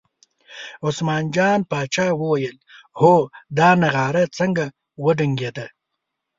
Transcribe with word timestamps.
عثمان 0.85 1.23
جان 1.35 1.59
پاچا 1.69 2.07
وویل 2.21 2.57
هو 2.99 3.13
دا 3.57 3.69
نغاره 3.81 4.23
څنګه 4.37 4.65
وډنګېده. 5.03 5.65